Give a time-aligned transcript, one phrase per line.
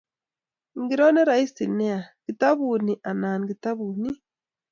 [0.77, 4.19] Ingiro ne raisi nea, kitabut ni anan kitabut nini?